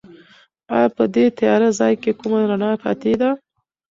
ایا 0.75 0.87
په 0.95 1.03
دې 1.13 1.25
تیاره 1.37 1.69
ځای 1.79 1.93
کې 2.01 2.11
کومه 2.19 2.39
رڼا 2.49 2.71
پاتې 2.83 3.13
ده؟ 3.21 3.29